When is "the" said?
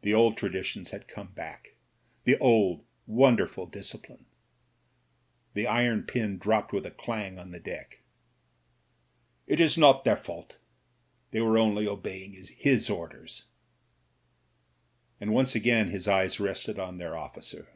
0.00-0.14, 2.24-2.38, 5.52-5.66, 7.50-7.60